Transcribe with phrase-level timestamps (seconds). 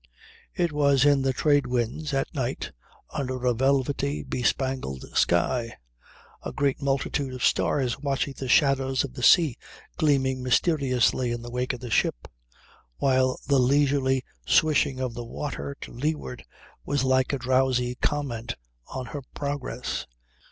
[0.55, 2.71] It was in the trade winds, at night,
[3.11, 5.75] under a velvety, bespangled sky;
[6.41, 9.59] a great multitude of stars watching the shadows of the sea
[9.97, 12.27] gleaming mysteriously in the wake of the ship;
[12.97, 16.45] while the leisurely swishing of the water to leeward
[16.83, 18.55] was like a drowsy comment
[18.87, 20.07] on her progress.